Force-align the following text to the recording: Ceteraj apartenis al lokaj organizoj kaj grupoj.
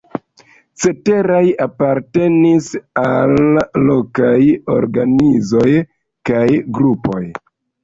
Ceteraj 0.85 1.41
apartenis 1.65 2.71
al 3.03 3.35
lokaj 3.91 4.41
organizoj 4.79 5.69
kaj 6.33 6.43
grupoj. 6.81 7.25